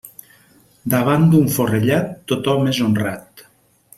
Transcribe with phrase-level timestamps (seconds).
[0.93, 3.45] Davant d'un forrellat, tothom és honrat.